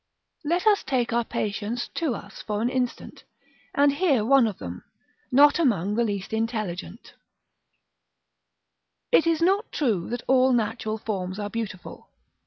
Let 0.43 0.65
us 0.65 0.81
take 0.81 1.13
our 1.13 1.23
patience 1.23 1.87
to 1.89 2.15
us 2.15 2.41
for 2.41 2.63
an 2.63 2.69
instant, 2.69 3.23
and 3.75 3.93
hear 3.93 4.25
one 4.25 4.47
of 4.47 4.57
them, 4.57 4.83
not 5.31 5.59
among 5.59 5.93
the 5.93 6.03
least 6.03 6.33
intelligent: 6.33 7.13
"It 9.11 9.27
is 9.27 9.43
not 9.43 9.71
true 9.71 10.09
that 10.09 10.23
all 10.27 10.53
natural 10.53 10.97
forms 10.97 11.37
are 11.37 11.51
beautiful. 11.51 12.09